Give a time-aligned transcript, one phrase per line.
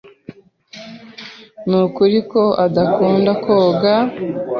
[1.67, 3.93] Nukuri ko adakunda koga?